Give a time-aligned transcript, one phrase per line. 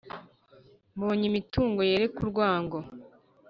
[0.95, 2.77] Mbonye imitungo yareka urwango